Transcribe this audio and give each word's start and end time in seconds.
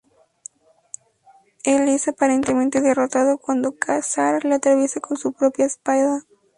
Él 1.63 1.87
es 1.87 2.07
aparentemente 2.07 2.81
derrotado 2.81 3.37
cuando 3.37 3.75
Ka-Zar 3.77 4.45
lo 4.45 4.55
atraviesa 4.55 4.99
con 4.99 5.15
su 5.15 5.31
propia 5.31 5.65
espada. 5.67 6.23